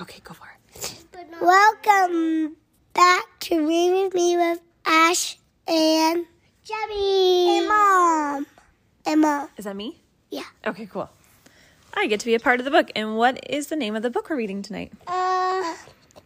[0.00, 0.94] Okay, go for it.
[1.40, 2.56] Welcome
[2.94, 5.36] back to Read With Me with Ash
[5.66, 6.24] and
[6.64, 7.46] Jebby.
[7.58, 8.46] And Mom.
[9.04, 9.48] And Mom.
[9.56, 10.00] Is that me?
[10.30, 10.44] Yeah.
[10.64, 11.10] Okay, cool.
[11.94, 12.90] I get to be a part of the book.
[12.94, 14.92] And what is the name of the book we're reading tonight?
[15.08, 15.74] Uh,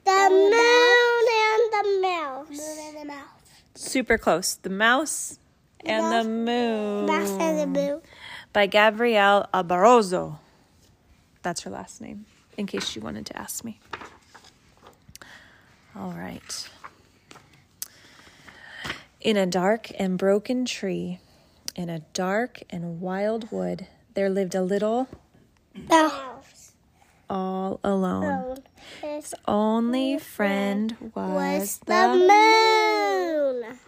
[0.05, 2.51] the moon and the mouse.
[2.51, 3.29] Moon and the mouse.
[3.75, 4.57] Super close.
[4.57, 5.39] The Mouse
[5.87, 7.07] and the Moon.
[7.07, 8.03] Mouse and the moon.
[8.53, 10.39] By Gabrielle Alborozo.
[11.41, 13.81] That's her last name, in case you wanted to ask me.
[15.95, 16.69] All right.
[19.21, 21.21] In a dark and broken tree,
[21.77, 25.09] in a dark and wild wood, there lived a little
[25.89, 26.73] Mouse.
[27.31, 28.59] all alone.
[29.01, 32.09] His only friend was Was the
[33.63, 33.79] moon.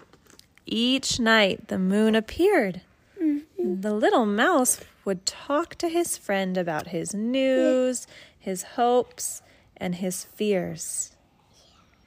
[0.66, 2.83] Each night the moon appeared.
[3.20, 3.80] Mm-hmm.
[3.80, 8.06] The little mouse would talk to his friend about his news,
[8.45, 9.41] his hopes,
[9.77, 11.12] and his fears.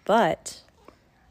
[0.05, 0.61] But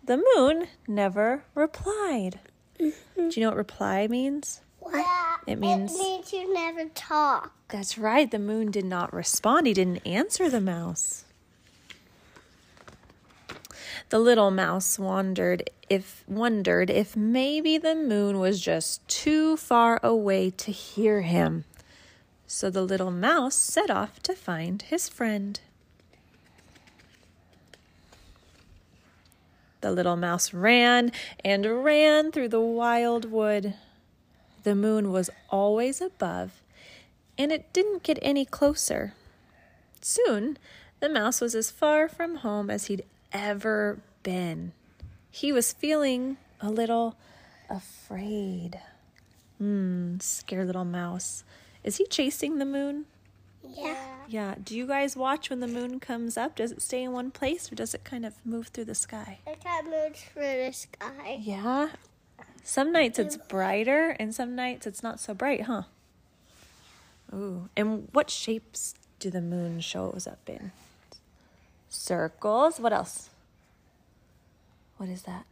[0.05, 2.41] the moon never replied.
[2.81, 3.29] Mm-hmm.
[3.29, 4.61] Do you know what reply means?
[4.81, 5.41] What?
[5.47, 7.53] It means- It means you never talk.
[7.69, 9.67] That's right, the moon did not respond.
[9.69, 11.25] He didn't answer the mouse.
[14.09, 20.51] The little mouse wondered if wondered if maybe the moon was just too far away
[20.51, 21.65] to hear him.
[22.47, 25.59] So the little mouse set off to find his friend.
[29.81, 31.13] The little mouse ran
[31.45, 33.75] and ran through the wild wood.
[34.63, 36.63] The moon was always above,
[37.39, 39.15] and it didn't get any closer.
[40.01, 40.59] Soon,
[41.01, 44.73] the mouse was as far from home as he'd ever been.
[45.31, 47.17] He was feeling a little
[47.69, 48.81] afraid.
[49.59, 51.45] Hmm, scared little mouse.
[51.87, 53.07] Is he chasing the moon?
[53.63, 53.97] Yeah.
[54.29, 54.55] Yeah.
[54.63, 56.57] Do you guys watch when the moon comes up?
[56.57, 59.39] Does it stay in one place or does it kind of move through the sky?
[59.47, 61.39] It kind of moves through the sky.
[61.41, 61.91] Yeah.
[62.65, 65.83] Some nights it's brighter and some nights it's not so bright, huh?
[67.33, 67.69] Ooh.
[67.77, 70.73] And what shapes do the moon shows up in?
[71.89, 72.81] Circles.
[72.81, 73.31] What else?
[74.97, 75.45] What is that?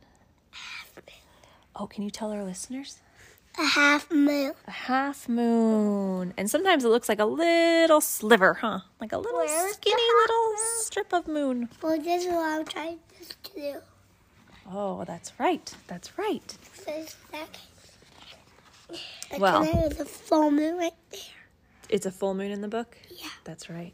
[1.77, 2.99] Oh, can you tell our listeners?
[3.57, 4.53] A half moon.
[4.67, 6.35] A half moon.
[6.37, 8.81] And sometimes it looks like a little sliver, huh?
[9.01, 10.59] Like a little Where is skinny little moon?
[10.81, 11.69] strip of moon.
[11.81, 13.75] Well, this is what I'm trying to do.
[14.71, 15.73] Oh, that's right.
[15.87, 16.57] That's right.
[16.87, 17.49] This second.
[19.39, 19.65] Well.
[19.65, 21.21] can have the full moon right there.
[21.89, 22.97] It's a full moon in the book?
[23.11, 23.29] Yeah.
[23.45, 23.93] That's right.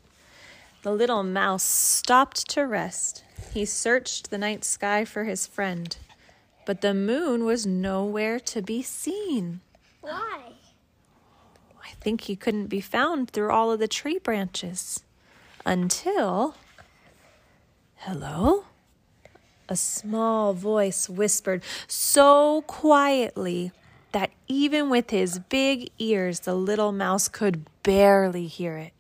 [0.83, 3.25] The little mouse stopped to rest.
[3.53, 5.95] He searched the night sky for his friend,
[6.71, 9.61] but the moon was nowhere to be seen.
[10.03, 10.53] Why?
[11.83, 15.03] I think he couldn't be found through all of the tree branches
[15.67, 16.55] until.
[17.97, 18.67] Hello?
[19.69, 23.73] A small voice whispered so quietly
[24.13, 28.93] that even with his big ears, the little mouse could barely hear it.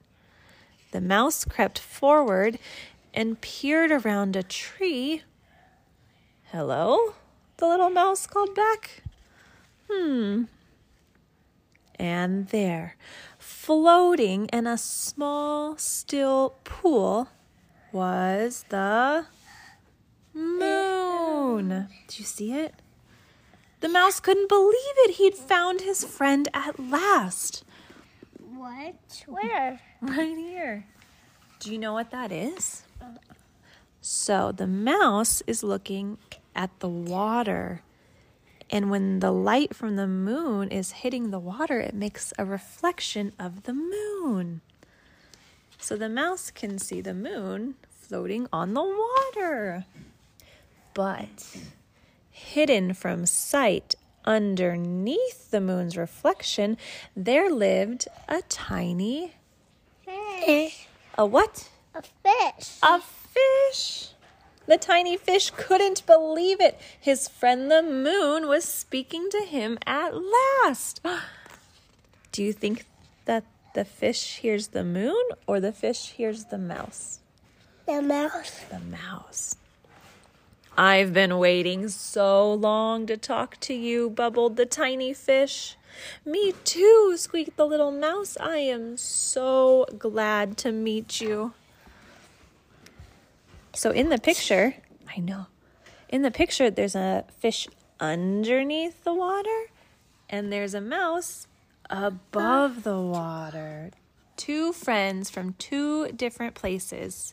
[0.91, 2.59] The mouse crept forward
[3.15, 5.23] and peered around a tree.
[6.47, 7.15] Hello?
[7.61, 9.03] The little mouse called back.
[9.91, 10.45] Hmm.
[11.97, 12.97] And there,
[13.39, 17.29] floating in a small, still pool,
[17.93, 19.27] was the
[20.33, 21.89] moon.
[22.09, 22.73] Do you see it?
[23.81, 25.17] The mouse couldn't believe it.
[25.17, 27.63] He'd found his friend at last.
[28.39, 29.25] What?
[29.27, 29.81] Where?
[30.01, 30.87] Right here.
[31.59, 32.85] Do you know what that is?
[34.01, 36.17] So the mouse is looking
[36.55, 37.83] at the water.
[38.71, 43.33] And when the light from the moon is hitting the water, it makes a reflection
[43.39, 44.61] of the moon.
[45.79, 49.87] So the mouse can see the moon floating on the water.
[50.95, 51.57] But
[52.31, 53.95] hidden from sight
[54.25, 56.77] underneath the moon's reflection,
[57.17, 59.35] there lived a tiny
[60.05, 60.87] Fish.
[61.17, 61.71] a what?
[61.95, 62.79] A fish.
[62.83, 64.11] A fish.
[64.71, 66.81] The tiny fish couldn't believe it.
[67.01, 71.01] His friend the moon was speaking to him at last.
[72.31, 72.85] Do you think
[73.25, 73.43] that
[73.75, 77.19] the fish hears the moon or the fish hears the mouse?
[77.85, 78.61] The mouse.
[78.71, 79.57] The mouse.
[80.79, 85.75] I've been waiting so long to talk to you, bubbled the tiny fish.
[86.25, 88.37] Me too, squeaked the little mouse.
[88.39, 91.55] I am so glad to meet you.
[93.73, 94.75] So, in the picture,
[95.09, 95.47] I know,
[96.09, 97.69] in the picture, there's a fish
[98.01, 99.67] underneath the water
[100.29, 101.47] and there's a mouse
[101.89, 103.91] above the water.
[104.37, 107.33] Two friends from two different places.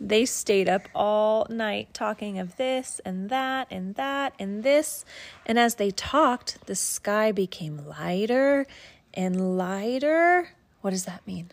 [0.00, 5.04] They stayed up all night talking of this and that and that and this.
[5.44, 8.66] And as they talked, the sky became lighter
[9.12, 10.50] and lighter.
[10.80, 11.50] What does that mean?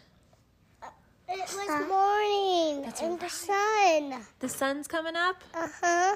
[1.30, 4.26] It was morning That's and the sun.
[4.40, 5.44] The sun's coming up.
[5.54, 6.16] Uh huh.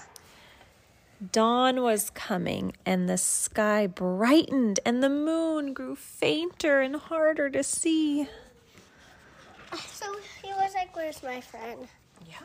[1.32, 7.62] Dawn was coming, and the sky brightened, and the moon grew fainter and harder to
[7.62, 8.28] see.
[9.88, 11.88] So he was like, "Where's my friend?"
[12.28, 12.38] Yeah.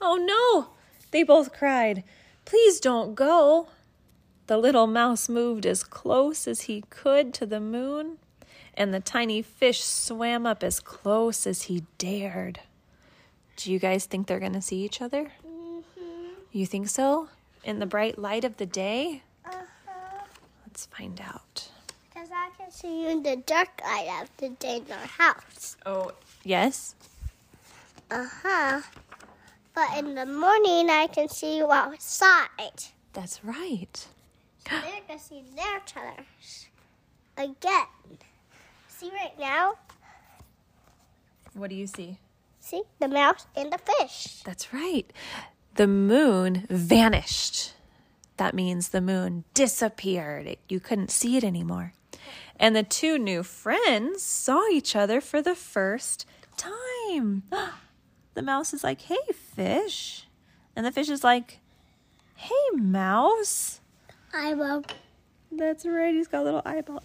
[0.00, 0.74] Oh no!
[1.10, 2.02] They both cried.
[2.44, 3.68] Please don't go.
[4.46, 8.18] The little mouse moved as close as he could to the moon,
[8.78, 12.60] and the tiny fish swam up as close as he dared.
[13.56, 15.32] Do you guys think they're going to see each other?
[15.44, 16.28] Mm-hmm.
[16.52, 17.28] You think so?
[17.64, 19.22] In the bright light of the day?
[19.44, 19.50] Uh
[19.84, 20.24] huh.
[20.64, 21.68] Let's find out.
[22.08, 25.76] Because I can see you in the dark light of the day in our house.
[25.84, 26.12] Oh,
[26.44, 26.94] yes?
[28.12, 28.80] Uh huh.
[29.74, 32.84] But in the morning, I can see you outside.
[33.12, 34.06] That's right.
[34.68, 36.68] So they can see their colors
[37.36, 37.86] again.
[38.98, 39.74] See right now?
[41.54, 42.18] What do you see?
[42.58, 44.42] See the mouse and the fish.
[44.44, 45.08] That's right.
[45.76, 47.74] The moon vanished.
[48.38, 50.48] That means the moon disappeared.
[50.48, 51.92] It- you couldn't see it anymore.
[52.58, 57.44] And the two new friends saw each other for the first time.
[58.34, 60.28] The mouse is like, hey, fish.
[60.76, 61.58] And the fish is like,
[62.36, 63.80] hey, mouse.
[64.32, 64.84] I'm
[65.50, 66.14] That's right.
[66.14, 67.02] He's got a little eyeball.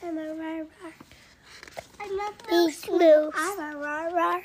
[0.00, 0.64] I'm a rar
[1.98, 2.06] rar.
[2.08, 3.34] I'm a moose moose.
[3.36, 4.42] I'm a rar rar.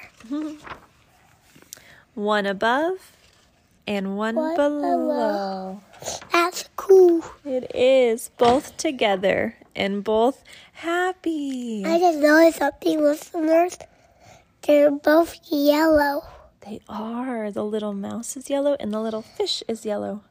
[2.14, 3.12] One above
[3.88, 4.82] and one, One below.
[4.82, 5.82] below.
[6.32, 7.24] That's cool.
[7.46, 10.44] It is both together and both
[10.74, 11.84] happy.
[11.86, 13.78] I just noticed something, listeners.
[14.64, 16.24] They're both yellow.
[16.62, 17.50] They are.
[17.52, 20.22] The little mouse is yellow and the little fish is yellow.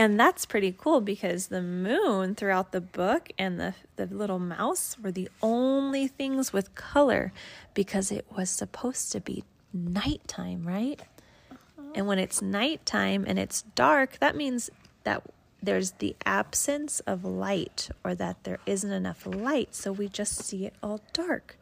[0.00, 4.96] And that's pretty cool because the moon throughout the book and the, the little mouse
[4.98, 7.34] were the only things with color
[7.74, 9.44] because it was supposed to be
[9.74, 11.02] nighttime, right?
[11.50, 11.82] Uh-huh.
[11.94, 14.70] And when it's nighttime and it's dark, that means
[15.04, 15.22] that
[15.62, 19.74] there's the absence of light or that there isn't enough light.
[19.74, 21.58] So we just see it all dark.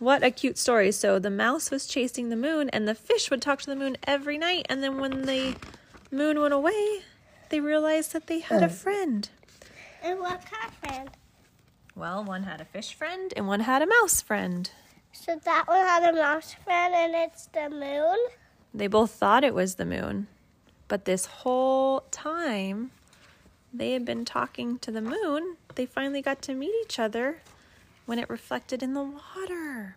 [0.00, 0.90] What a cute story.
[0.90, 3.96] So the mouse was chasing the moon, and the fish would talk to the moon
[4.08, 4.66] every night.
[4.68, 5.54] And then when the
[6.10, 7.02] moon went away,
[7.52, 9.28] they realized that they had a friend.
[10.02, 11.10] And what kind of friend?
[11.94, 14.70] Well, one had a fish friend, and one had a mouse friend.
[15.12, 18.16] So that one had a mouse friend, and it's the moon.
[18.72, 20.28] They both thought it was the moon,
[20.88, 22.90] but this whole time
[23.70, 25.56] they had been talking to the moon.
[25.74, 27.42] They finally got to meet each other
[28.06, 29.96] when it reflected in the water.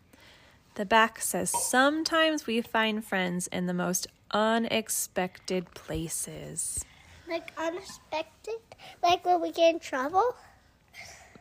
[0.73, 6.83] The back says, Sometimes we find friends in the most unexpected places.
[7.27, 8.59] Like unexpected,
[9.01, 10.35] like when we get in trouble.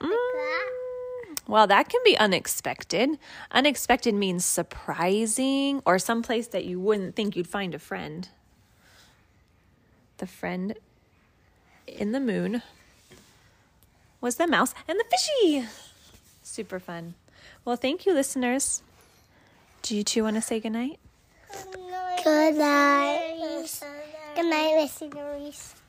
[0.01, 0.71] Like that.
[1.29, 3.19] Mm, Well, that can be unexpected.
[3.51, 8.29] Unexpected means surprising or someplace that you wouldn't think you'd find a friend.
[10.19, 10.75] The friend
[11.87, 12.63] in the moon
[14.21, 15.67] was the mouse and the fishy.
[16.43, 17.15] Super fun.
[17.65, 18.83] Well, thank you, listeners.
[19.83, 20.99] Do you two want to say goodnight?
[22.25, 23.69] Good night.
[24.35, 25.84] Good night, Missy Reese.